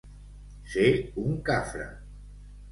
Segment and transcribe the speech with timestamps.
[0.77, 0.87] Ser
[1.25, 1.87] un cafre.